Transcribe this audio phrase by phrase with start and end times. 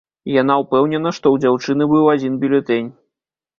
[0.41, 2.91] Яна ўпэўнена, што ў дзяўчыны быў адзін бюлетэнь.